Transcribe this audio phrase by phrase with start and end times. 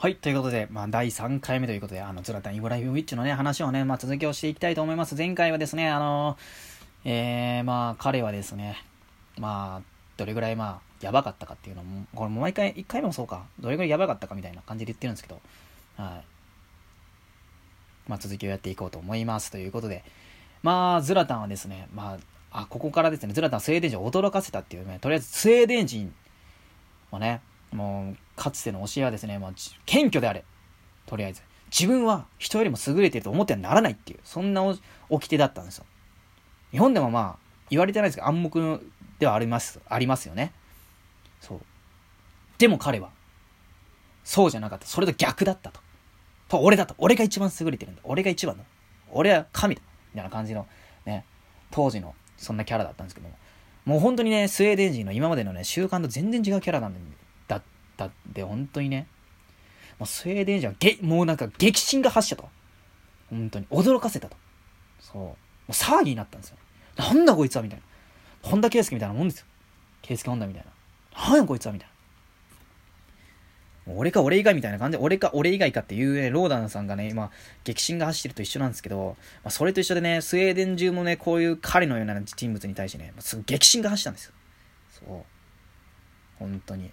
[0.00, 5.14] はい、ということで、まあ、第3回目ということで、あの、ズラタン・イブラヒムウィッチのね、話をね、まあ、続きをしていきたいと思います。
[5.14, 6.38] 前回はですね、あの
[7.04, 8.82] えー、まあ、彼はですね、
[9.36, 15.42] まあ、どれぐらい、まあ、やばかったかっていうのも、これもう毎回、1回目もそうか、どれぐらいやばかったかみたいな感じで言ってるんですけど、
[15.98, 16.24] はい。
[18.08, 19.50] まあ、続きをやっていこうと思います。
[19.50, 20.02] ということで、
[20.62, 22.14] まあ、ズラタンはですね、ま
[22.52, 26.14] あ、あ、ここからですね、ズラタンスウェーデン人を驚かせたっていうね、とりあえずスウェーデン人
[27.12, 29.52] をね、もう、かつての教えはですね、まあ、
[29.86, 30.44] 謙虚であれ。
[31.06, 31.42] とりあえず。
[31.70, 34.62] 自分は人よりも優れてると思ってはならないっていう、そんな
[35.08, 35.86] 掟だったんですよ。
[36.72, 37.38] 日本でもまあ、
[37.70, 40.52] 言われてないですけど、暗黙ではあります、ありますよね。
[41.40, 41.60] そう。
[42.58, 43.10] でも彼は、
[44.24, 44.86] そうじゃなかった。
[44.86, 45.80] それと逆だったと。
[46.48, 46.94] と、俺だと。
[46.98, 48.02] 俺が一番優れてるんだ。
[48.04, 48.64] 俺が一番だ。
[49.12, 49.82] 俺は神だ。
[50.12, 50.66] みたいな感じの、
[51.06, 51.24] ね、
[51.70, 53.36] 当時の、そんなキャラだったんですけども。
[53.84, 56.98] もう本当にね、スウェーデン人の今までのね、習慣と全然違うキャラなんだ
[58.06, 59.06] ったって、本当にね、
[59.98, 62.48] もうスウェーデン人はげ、もうなんか激震が発したと。
[63.28, 63.66] 本当に。
[63.66, 64.36] 驚かせたと。
[65.00, 65.22] そう。
[65.22, 65.34] も
[65.68, 66.56] う騒ぎになったんですよ。
[66.96, 67.84] なんだこいつはみたいな。
[68.42, 69.46] 本田圭佑みたいなもんですよ。
[70.02, 71.28] 圭佑本田みたいな。
[71.28, 71.94] なんやこいつはみたいな。
[73.86, 77.30] 俺か俺以外みたいな感じで、俺か俺以外かっていう、ね、ローダンさんがね、今、
[77.64, 84.32] 激震が走ってると一緒なんですけど、まあ、それと一緒でね、スウェーデン中もね、こういう彼のような人物に対してね、すぐ激震が走ったんですよ。
[84.90, 85.24] そう。
[86.38, 86.90] 本当に。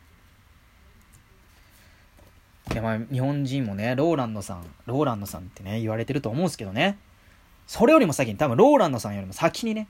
[2.78, 7.00] いや、まあ、日本人もね、ローランドさん、ローランドさんってね、言われてると思うんですけどね。
[7.66, 9.88] それよりも先に、多分ローランドさんよりも先にね、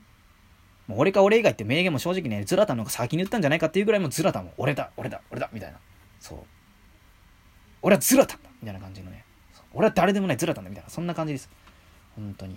[0.86, 5.76] もう俺か俺以外って名言も正直ね、ズラタンの方が先に言ったんじゃないかっていうぐらいもズラタンも俺だ、俺だ、俺だ、みたいな。
[6.18, 6.38] そう。
[7.82, 9.22] 俺はズラタンだみたいな感じのね。
[9.74, 10.88] 俺は誰でもないズラタンだみたいな。
[10.88, 11.50] そんな感じです。
[12.16, 12.56] 本当に。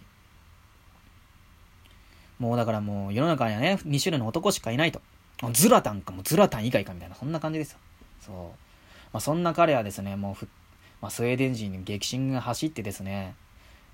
[2.39, 5.01] もうだからもう世の中にはね、2種類の男しかいないと。
[5.51, 7.79] ズラタンかもズラタン以外かみたいな、そんな感じですよ。
[8.21, 8.70] そう。
[9.13, 10.47] まあそんな彼はですね、もうふ、
[11.01, 13.35] まあ、スウェーデン人に激震が走ってですね、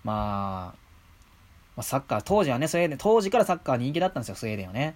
[0.03, 0.77] まあ、
[1.75, 4.95] まあ、サッカー、当時はね、スウェーデン、当時からサッカー人気だったんですよ、スウェーデンはね。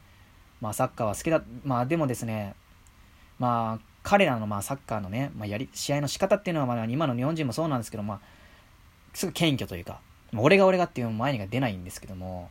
[0.59, 2.55] まあサッカーは好きだ、まあでもですね、
[3.39, 8.19] まあ彼らのまあサッカーのね、まあ、やり、試合の仕方っていうのはまあ今の日本人もそうなんですけど、まあ、
[9.13, 9.99] すぐ謙虚というか、
[10.37, 12.49] 俺が俺がっていう前にが出ないんですけども、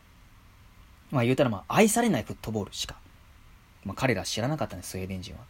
[1.11, 2.95] まあ言うたらまあ愛されないフットボールしか、
[3.85, 5.41] まあ彼ら知らなかったんです、スウェーデン人は。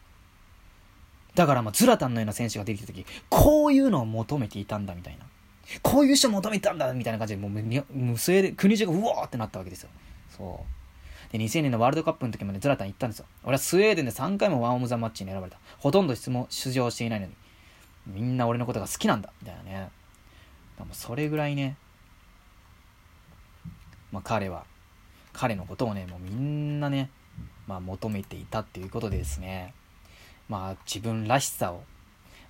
[1.35, 5.25] だからまあズラタンのような選手が出てきた時、こういうのを求めていたんだみたいな。
[5.81, 9.89] こういう人を求めてたんだみたいな感じで、もう、もうスウェーデン、国中がうわーってなったわけですよ。
[10.29, 10.65] そ
[11.29, 11.31] う。
[11.31, 13.25] で、2000年のワールドカップの時までズラタン行ったんですよ。
[13.43, 15.59] 俺はスウェーデンで3回もワンオムザマッチに選ばれた。
[15.79, 17.33] ほとんど質問、出場していないのに。
[18.07, 19.31] みんな俺のことが好きなんだ。
[19.41, 19.89] みたいなね。
[20.77, 21.77] でもそれぐらいね、
[24.11, 24.65] まあ彼は、
[25.31, 27.09] 彼のことをね、もうみんなね、
[27.67, 29.73] まあ求めていたっていうことですね、
[30.51, 31.83] まあ自分らしさを、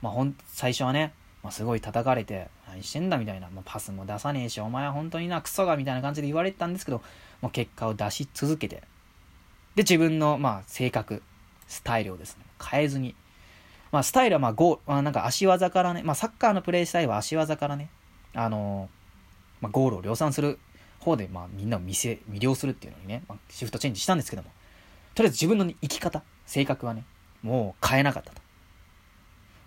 [0.02, 1.14] まあほん、最初はね、
[1.44, 7.02] まあ、すごい叩かれて、何してんだみたいな、まあ、パスも出さねえし、お前は本当にな、クソがみたいな感じで言われてたんですけど、
[7.42, 8.84] もう結果を出し続けて、
[9.76, 11.24] で、自分の、まあ、性格、
[11.68, 13.16] スタイルをですね、変えずに、
[13.92, 17.90] まあ、スタイルは、まあ、ゴー、まあ、なんか足技からね、まあ、サッカーのプレイスタイルは足技からね、
[18.36, 20.60] あのー、まあ、ゴールを量産する
[21.00, 24.52] 方で、まあ、みんなを見せ、魅了するっていうのにね、まあ、シフトチェンジしたんですけども、
[25.16, 27.04] とりあえず自分の生き方、性格はね、
[27.44, 28.42] もう変えなかったと。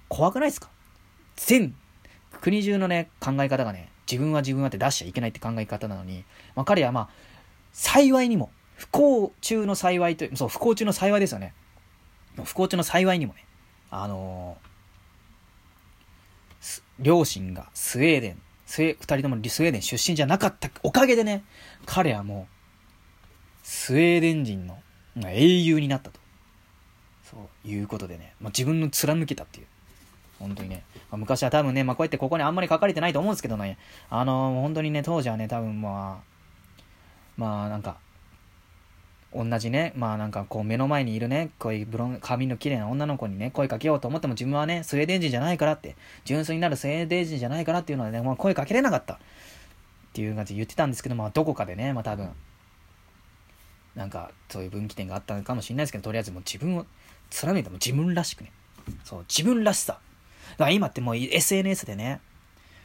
[0.08, 0.68] 怖くないですか？
[1.36, 1.74] 全
[2.40, 6.24] 国中のね、考え方がね、自分は自分はって出しちゃいけないって考え方なのに、
[6.54, 7.08] まあ、彼はまあ、
[7.72, 11.54] 幸いにも、不幸中の幸いという、そう、不幸中の幸いですよね。
[12.44, 13.46] 不幸中の幸いにもね、
[13.90, 21.44] あのー、両親がスウェーデン、スウェ二人ともスウェーデン出身じゃなかったおかげでね、
[21.86, 22.54] 彼はもう、
[23.62, 24.78] スウェーデン人の
[25.30, 26.20] 英雄になったと。
[27.24, 29.66] そういうことでね、まあ、自分の貫けたっていう。
[30.38, 30.84] 本当にね。
[31.10, 33.78] まあ、昔は多分ね、まあ、こうやってここにあんまり書かれてないと思うんですけどね、
[34.10, 36.82] あのー、本当にね、当時はね、多分まあ、
[37.36, 37.96] まあなんか、
[39.34, 49.14] 同じね、まあなんかこう目の前にいるね、こういうブロン、髪の綺麗な女の子にね、声かけようと思っても自分はね、スウェーデン人じゃないからって、純粋になるスウェーデン人じゃないからっていうのはね、まあ、声かけれなかった。
[49.14, 49.18] っ
[50.12, 52.30] ていう感じで言ってたんですけど、まあどこかでね、まあ多分、
[53.96, 56.86] なんかそういう分岐点があったのかもしれないですけど、とりあえずもう自分を
[57.34, 58.52] 貫いても自分らしくね、
[59.04, 59.98] そう、自分らしさ。
[60.52, 62.20] だから今ってもう SNS でね、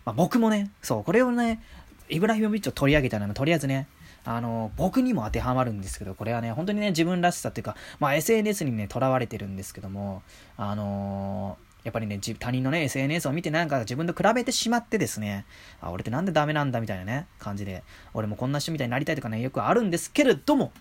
[0.05, 1.61] まあ僕もね、そう、これをね、
[2.09, 3.87] イブラヒモビッチを取り上げたのは、とりあえずね、
[4.25, 10.23] あの、僕にも当てはまるんですけど、これはね、本当にね、自分らしさっていうか、まあ SNS にね、とらわれてるんですけども、
[10.57, 15.45] あのーやっぱりね、他人のね、SNS を見てなんか自分と比べてしまってですね、
[15.79, 20.73] あ、俺ってなんでダメなんだみたいなね、感じで、俺もこんな人みたいになりたいとかね、よくあるんですけれども、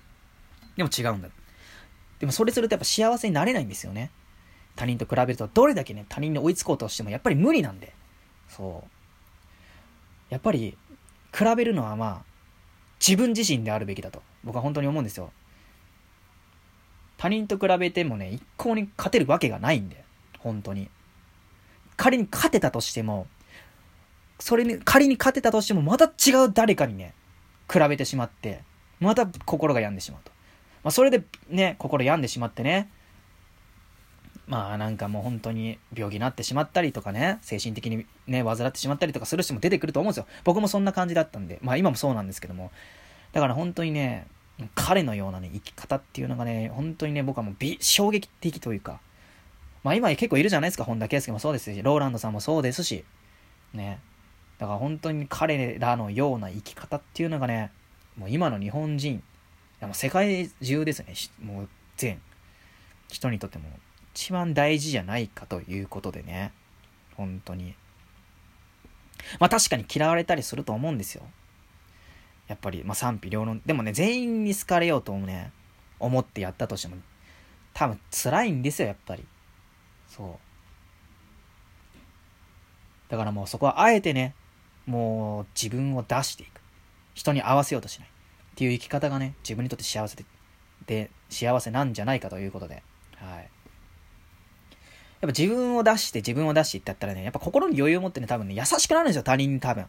[0.77, 1.29] でも違うんだ。
[2.21, 4.11] でもそれするとやっぱ幸せになれないんですよね。
[4.77, 7.93] 他人と比べるとどれだけね、他人に追いつこうとしてもやっぱり無理なんで。
[8.49, 8.91] そう。
[10.31, 10.77] やっぱり、
[11.37, 12.25] 比べるのはまあ、
[13.01, 15.33] 自分自身であるべきだと、僕は本当に思うんですよ。
[17.17, 20.05] 他人と比べてもね、一向に勝てるわけがないんで、
[20.39, 20.89] 本当に。
[21.97, 23.27] 仮に勝てたとしても、
[24.39, 27.15] それに、仮に勝てたとしても、また違う誰かにね、
[27.71, 28.63] 比べてしまって、
[29.01, 30.31] また心が病んでしまうと。
[30.83, 32.91] まあ、それでね、心病んでしまってね、
[34.49, 40.27] まあなんかもう本当に病気になってしまったりとかね、精神的にね、患ってしまったりとかする人も出てくると思うんですよ。
[40.45, 42.71] 僕もそんな感じだったんで、まあ今もそうなんですけども。
[43.33, 44.27] だから本当にね、
[44.75, 49.01] 彼のようなね、生き方っていうのがね、本当にね、僕はもう衝撃的というか、
[49.85, 53.05] まあ今結構いるじゃないですか、本田圭佑もそうですし、ローランドさんもそうですし、
[53.75, 54.01] ね。
[54.57, 57.71] だから本当に彼らのような生き方っていうのがね、
[58.17, 59.23] もう今の日本人、
[59.87, 62.21] も世界中ですね、もう全
[63.09, 63.69] 人にとっても
[64.15, 66.53] 一番大事じゃないかということでね。
[67.17, 67.75] 本当に。
[69.39, 71.23] まあ確かに嫌われたりすると思うんですよ。
[72.49, 73.63] やっぱり、まあ賛否両論。
[73.65, 75.53] でもね、全員に好かれようとね、
[76.01, 76.97] 思ってやったとしても、
[77.75, 79.25] 多分辛いんですよ、やっぱり。
[80.09, 80.35] そう。
[83.11, 84.35] だからもうそこはあえてね、
[84.87, 86.61] もう自分を出していく。
[87.15, 88.09] 人に合わせようとしない。
[88.59, 90.25] っていう生き方がね、自分にとって幸せで、
[90.87, 92.83] で、幸せなんじゃないかということで、
[93.15, 93.39] はい。
[93.39, 93.49] やっ
[95.21, 99.87] ぱ自分を出して自分を出してってやったらね、やっぱ心に余裕を持ってね、多分ね、優しくなるんですよ、他人に多分。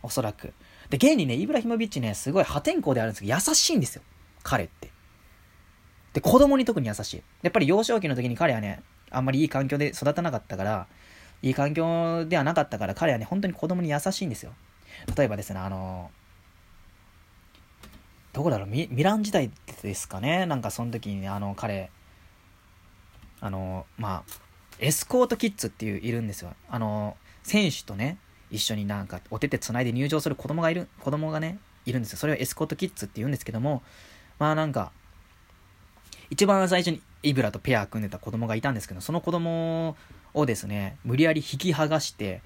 [0.00, 0.54] おそらく。
[0.90, 4.02] で、現にね、イブラヒモビッチね、すごい破天荒であるんですけど、優しいんですよ。
[4.44, 4.92] 彼って。
[6.12, 7.22] で、子供に特に優しい。
[7.42, 8.80] やっぱり幼少期の時に彼はね、
[9.10, 10.86] あんまりいい環境で育たなかったから、
[11.42, 14.52] いい環境ではなかったから、彼はね、本当に子供に優しいんですよ。
[15.16, 16.12] 例えばですね、あの
[18.32, 18.68] どこだろう？
[18.68, 19.50] ミ、ラン時代
[19.82, 20.46] ですかね？
[20.46, 21.90] なんかその時に、あの、彼、
[23.40, 24.32] あの、まあ、
[24.78, 26.54] エスコートキッズっていういるんですよ。
[26.70, 28.16] あの、選手とね、
[28.50, 32.18] 一緒になんかお手手つないで入場する子供がいる、子供がね、いるんですよ。
[32.18, 33.82] それをエスコートキッズって言うんですけども、
[34.38, 34.92] まあなんか、
[36.30, 39.96] 一番最初にイブラとペア組んでた子供がいたんですけど、その子供
[40.32, 42.40] をですね、無理やり引き剥がして、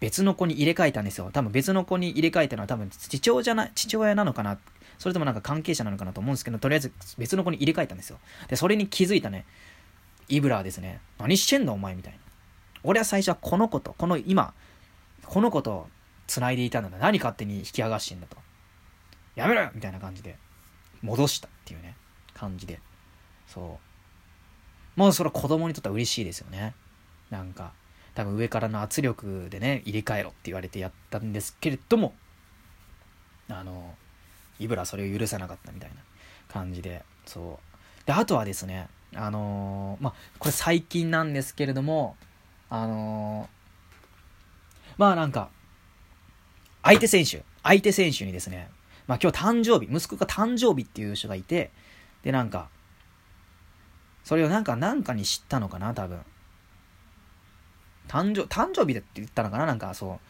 [0.00, 1.30] 別の子に入れ替えたんですよ。
[1.32, 4.58] 多分別の子に入れ替えたのは多分父親じゃない父親なのかな。
[4.98, 8.18] それともなんか関係者なのかなと思うんですけど、とりあえず別の子に入れ替えたんですよ。
[8.48, 9.46] で、それに気づいたね、
[10.28, 12.18] イブラはですね、何してんのお前みたいな。
[12.82, 14.54] 俺は最初はこの子と、この今、
[15.24, 15.88] この子と
[16.26, 16.98] 繋いでいたんだ。
[16.98, 18.36] 何勝手に引き剥がしてんだと。
[19.34, 20.36] やめろよみたいな感じで、
[21.02, 21.96] 戻したっていうね、
[22.34, 22.80] 感じで。
[23.46, 23.78] そ
[24.96, 25.00] う。
[25.00, 26.74] もうそれは子供にとっては嬉しいですよね。
[27.30, 27.72] なんか、
[28.14, 32.14] 多分上からの圧力でね、入れ替えろって言われてやったんですけれども、
[33.48, 33.94] あの、
[34.58, 35.96] イブラそれを許さなかったみたいな
[36.48, 37.58] 感じで、そ
[38.04, 38.06] う。
[38.06, 42.16] で、あとはですね、あのー、まあ、これ最近なんですけれども、
[42.70, 45.50] あのー、まあなんか、
[46.82, 48.70] 相手選手、相手選手にですね、
[49.06, 51.70] まあ今日誕生日、息子が誕生日っていう人がいて、
[52.22, 52.68] でなんか、
[54.24, 56.20] それをなんか、なんかに知ったのかな、多分。
[58.08, 60.20] 誕生、誕生日だって言ったのかな、なんかそう。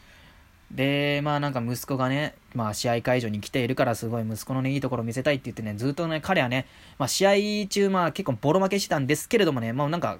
[0.71, 6.67] で、まあなんか息子がね、まあ試合会場に来ているからすごい息子のね、いいところ見せたいって言ってね、ずっとね、彼はね、
[6.97, 7.27] まあ試
[7.63, 10.19] 合中まあ結構ボロ負けしてたんですけれどもね、まあなんか、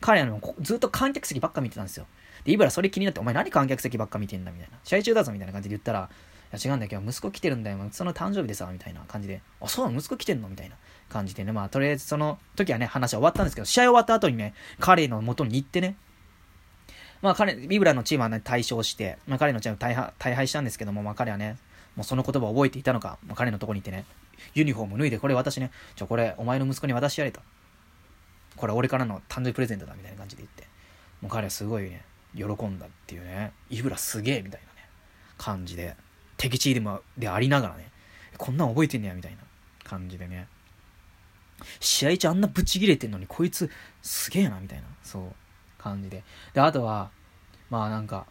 [0.00, 2.06] 彼はずっと観客席ばっか見てたんですよ。
[2.44, 4.78] で、イブラそれ気になって、お前何観客席ばっか見てんだみたいな。
[4.82, 6.10] 試合中だぞみたいな感じで言ったら、
[6.52, 7.78] いや違うんだけど、息子来てるんだよ。
[7.92, 9.98] その誕生日でさ、みたいな感じで、あ、そうなの？
[9.98, 10.48] 息子来てんの？
[10.48, 10.76] みたいな
[11.08, 15.96] 感じでね、まあとりあえずその時はね、話は終わったんですけど、試合終わった後にね、彼の元に行ってね、
[17.24, 21.56] まあ彼、ビブラのチームはね、対象して、まあ彼のチーム大大敗したんですけども、まあ彼はね、
[21.96, 24.04] もうその言葉を覚えていたのか、まあ、彼のとこに行ってね、
[24.52, 27.40] ユニフォーム脱いで、これ私ね、ちょ、これお前の息子に渡してやれと。
[28.56, 30.68] これ俺からの誕生日プレゼントだ、みたいな感じで言って。
[31.22, 32.04] もう彼はすごいね、
[32.36, 34.86] 喜んだっていうね、イブラすげえ、みたいなね、
[35.38, 35.96] 感じで、
[36.36, 37.90] 敵地でも、でありながらね、
[38.36, 39.38] こんなん覚えてんねや、みたいな
[39.82, 40.46] 感じでね。
[41.80, 43.70] 試合中あんなブチギレてんのに、こいつ
[44.02, 45.43] すげえな、みたいな、そう。
[45.84, 46.24] 感じで。
[46.54, 47.10] で、あとは、
[47.70, 48.26] まあなんか、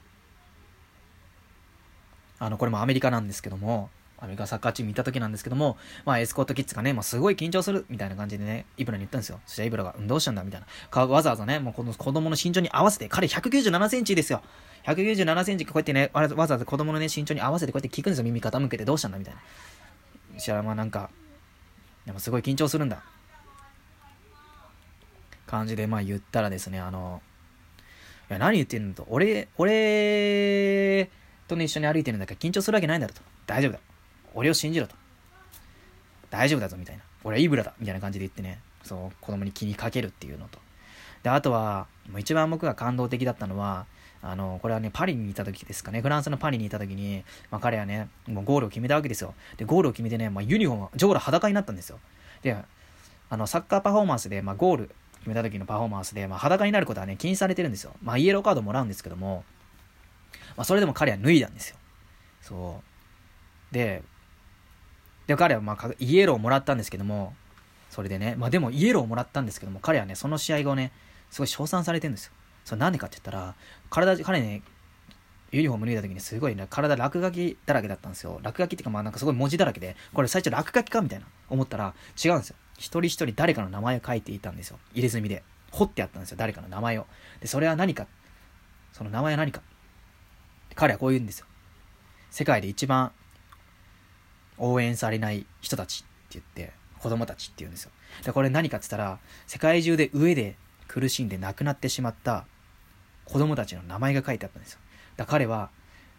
[2.39, 9.39] あの、これもアメリカなんですけども、アメリカサッカーチーム見た時なんですけども、まあエスコートキッズがね、まあすごい緊張するみたいな感じでね、イブラに言ったんですよ。
[9.45, 11.05] そしたらイブラが、うん、どうしたんだみたいな。
[11.05, 14.41] わざわざね、もうこの子供の身長に合わせて、彼197センチですよ。
[14.85, 18.23] 197センチこうやってね、わざわざ子供のね、身長に合わせてこうやって聞くんですよ。
[18.23, 19.41] 耳傾けてどうしたんだみたいな。
[20.35, 21.09] そしたらまあなんか、
[22.05, 23.03] でもすごい緊張するんだ。
[25.45, 27.21] 感じでまあ言ったらですね、あの、
[28.29, 29.05] いや、何言ってんのと。
[29.09, 31.09] 俺、俺
[31.47, 33.21] とね、一緒に歩いてるんだから緊張するわけないんだろと。
[33.45, 33.79] 大丈夫だ。
[34.33, 34.95] 俺を信じろと。
[36.29, 37.03] 大丈夫だぞ、みたいな。
[37.23, 40.59] 俺はイブラだ、みたいな感じで言ってね、そう、子供に気にかけるっていうのと。
[41.21, 43.85] で、あとは、もう一番僕が感動的だったのは、
[44.21, 49.33] あの、これはね、パリにいた時ですかね、フランスのパリにいた時に、まあ彼はね、もうゴールを決めたわけですよ。
[49.57, 51.99] で、ゴールを決めてね、まあユニフォーム、ジョーラ裸になったんですよ。
[52.41, 52.57] で、
[53.29, 57.93] あの、サッカーパフォーマンスで、まあゴール決めた時のパフォーマンスで、まあ裸になることはね、禁止されてるんですよ。
[58.03, 59.43] まあイエローカードもらうんですけども、
[60.55, 61.77] まあそれでも彼は脱いだんですよ。
[62.41, 62.81] そ
[63.71, 63.73] う。
[63.73, 64.03] で、
[65.27, 67.33] で、彼はまあイエローをもらったんですけども、
[67.89, 70.91] それでね、まあでもイエローをもらったんですけども、彼はね、その試合後ね、
[71.31, 72.33] すごい称賛されてるんですよ。
[72.65, 73.55] それなんでかって言ったら、
[73.89, 74.61] 体、彼ね、
[75.51, 78.39] ユニフォーム脱いだ時にすごいね、体落書きだらけだったんですよ。
[78.41, 82.55] 落書きっていうかまあなんかすごい文字だらけで、これ最初落書きかみたいな思ったら違うんですよ。
[82.77, 84.79] 一人一人誰かの名前を書いていたんですよ。
[84.93, 85.43] 入れ墨で。
[85.71, 86.37] 彫ってあったんですよ。
[86.37, 87.07] 誰かの名前を。
[87.39, 88.07] で、それは何か。
[88.91, 89.61] その名前は何か。
[90.75, 91.47] 彼はこう言うんですよ。
[92.29, 93.11] 世界で一番
[94.57, 97.91] 応援されない人たちって言って、子供たちって言うんですよ。
[98.23, 100.55] で、これ何かって言ったら、世界中で上で
[100.87, 102.45] 苦しんで亡くなってしまった
[103.25, 104.79] 子供たちの名前が書いてあったんですよ。
[105.17, 105.69] だ彼は、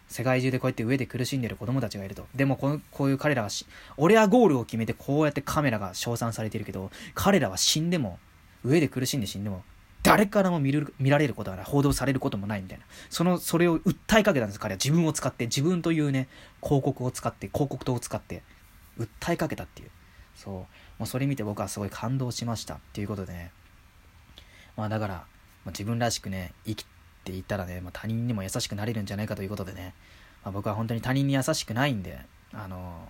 [0.07, 2.27] 世界中でこうやって上で苦しんでる子供たちがいると。
[2.35, 3.65] でもここういう彼らはし、
[3.97, 8.19] 俺はゴールを決めてこうやってカメラが称賛されているけど、彼らは死んでも、
[8.63, 9.63] 上で苦しんで死んでも、
[10.03, 12.85] 誰からも見る見られることがない、報道されることもないみたいな。
[13.09, 14.77] その、それを訴えかけたんです、彼は。
[14.77, 16.27] 自分を使って、自分というね、
[16.61, 18.43] 広告を使って、広告塔を使って、
[18.99, 19.89] 訴えかけたっていう。
[20.35, 20.53] そう。
[20.53, 20.67] も
[21.01, 22.75] うそれ見て僕はすごい感動しました。
[22.75, 23.51] っていうことでね。
[24.77, 25.13] まあだから、
[25.65, 26.85] まあ、自分らしくね、生き
[27.25, 29.95] っていったらね、まあ、他人にも優しくなれるんじゃないかということでね、
[30.43, 32.19] まあ、僕は本当に他人に優しくないんで、
[32.53, 33.09] あの、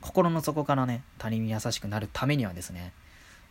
[0.00, 2.92] 心の底からね、他人に優しくなるためにはですね、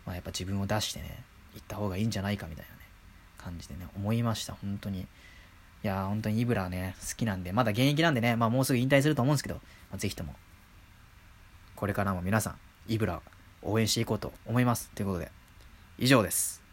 [0.06, 2.82] まあ、やっぱ自分を出してね、行った方がいいんじゃないかみたいなね、
[3.38, 5.08] 感じでね、思いました、本当に。
[5.84, 9.62] いや本当にイブラね、好きなんで、まだ現役なんでね、まあもうすぐ引退すると思うんですけど、ま
[9.94, 10.36] あ、ぜひとも、
[11.76, 13.22] これからも皆さん、イブラ
[13.62, 14.90] 応援していこうと思います。
[14.96, 15.32] ということで、
[15.98, 16.67] 以上です。